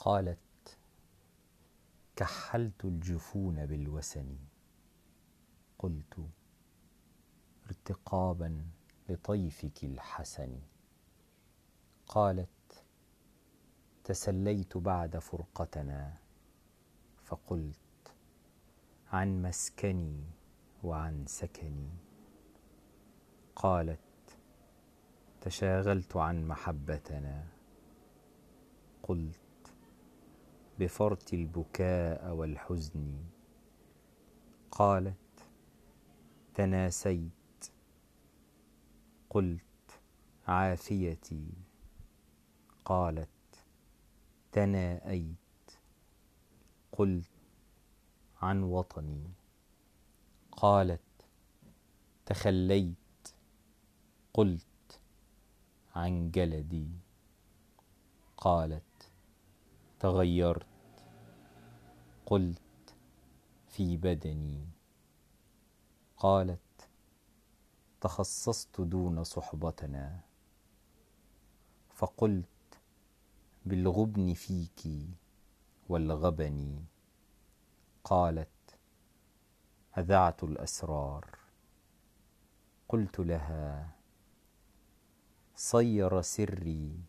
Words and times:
قالت 0.00 0.78
كحلت 2.16 2.84
الجفون 2.84 3.66
بالوسن. 3.66 4.36
قلت 5.78 6.28
ارتقابا 7.66 8.64
لطيفك 9.08 9.84
الحسن. 9.84 10.60
قالت 12.06 12.84
تسليت 14.04 14.76
بعد 14.76 15.18
فرقتنا. 15.18 16.14
فقلت 17.24 18.14
عن 19.12 19.42
مسكني 19.42 20.24
وعن 20.82 21.26
سكني. 21.26 21.90
قالت 23.56 24.38
تشاغلت 25.40 26.16
عن 26.16 26.48
محبتنا. 26.48 27.46
قلت 29.02 29.49
بفرط 30.80 31.34
البكاء 31.34 32.34
والحزن. 32.34 33.24
قالت 34.70 35.46
تناسيت. 36.54 37.70
قلت 39.30 40.00
عافيتي. 40.46 41.52
قالت 42.84 43.28
تناءيت. 44.52 45.34
قلت 46.92 47.30
عن 48.42 48.62
وطني. 48.62 49.30
قالت 50.52 51.00
تخليت. 52.26 52.94
قلت 54.34 55.00
عن 55.94 56.30
جلدي. 56.30 56.90
قالت 58.36 58.89
تغيرت. 60.00 60.66
قلت 62.26 62.94
في 63.68 63.96
بدني. 63.96 64.68
قالت 66.16 66.88
تخصصت 68.00 68.80
دون 68.80 69.24
صحبتنا. 69.24 70.20
فقلت 71.94 72.80
بالغبن 73.66 74.34
فيك 74.34 75.08
والغبن. 75.88 76.84
قالت 78.04 78.78
أذعت 79.98 80.44
الأسرار. 80.44 81.38
قلت 82.88 83.20
لها 83.20 83.90
صير 85.54 86.20
سري 86.22 87.00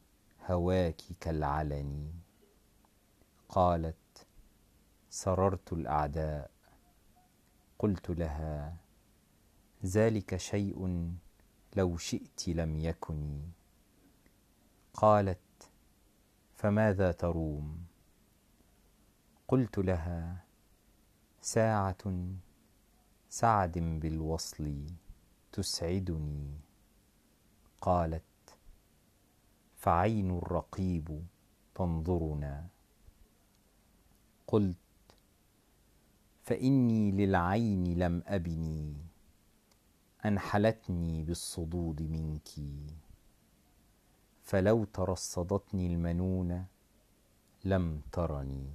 هواك 0.46 1.02
كالعلن. 1.20 2.14
قالت 3.52 4.28
سررت 5.10 5.74
الأعداء 5.74 6.52
قلت 7.80 8.10
لها 8.10 8.78
ذلك 9.86 10.38
شيء 10.38 11.12
لو 11.76 11.98
شئت 11.98 12.48
لم 12.48 12.78
يكن 12.78 13.42
قالت 14.94 15.72
فماذا 16.56 17.12
تروم؟ 17.12 17.86
قلت 19.48 19.78
لها 19.78 20.46
ساعة 21.42 22.34
سعد 23.30 23.78
بالوصل 23.78 24.86
تسعدني 25.52 26.60
قالت 27.82 28.24
فعين 29.76 30.38
الرقيب 30.38 31.26
تنظرنا 31.76 32.68
قلت 34.52 34.78
فإني 36.44 37.12
للعين 37.12 38.00
لم 38.00 38.24
أبني 38.28 38.96
أنحلتني 40.26 41.24
بالصدود 41.24 42.02
منك. 42.02 42.50
فلو 44.44 44.84
ترصدتني 44.84 45.88
المنونه 45.88 46.66
لم 47.66 48.02
ترني. 48.12 48.68